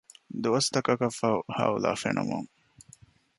[0.41, 2.49] ދުވަސްތަކަކަށްފަހު ހައުލާ ފެނުމުން